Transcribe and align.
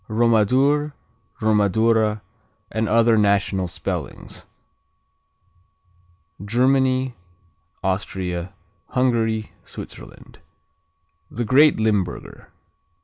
Romadour, 0.07 0.95
Romadura, 1.41 2.21
and 2.71 2.89
other 2.89 3.19
national 3.19 3.67
spellings 3.67 4.47
Germany, 6.43 7.13
Austria, 7.83 8.51
Hungary, 8.87 9.51
Switzerland 9.63 10.39
A 11.37 11.43
great 11.43 11.77
Linburger. 11.77 12.47